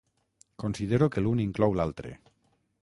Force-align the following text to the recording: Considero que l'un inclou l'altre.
Considero 0.63 1.09
que 1.17 1.23
l'un 1.25 1.43
inclou 1.47 1.79
l'altre. 1.81 2.17